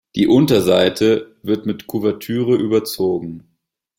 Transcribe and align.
Die 0.15 0.25
Unterseite 0.25 1.35
wird 1.43 1.67
mit 1.67 1.85
Kuvertüre 1.85 2.55
überzogen. 2.55 3.43